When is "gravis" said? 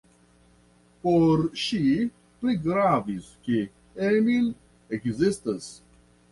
2.65-3.29